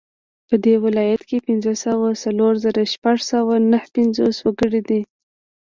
[0.47, 5.01] په دې ولایت کې پنځه سوه څلور زره شپږ سوه نهه پنځوس وګړي دي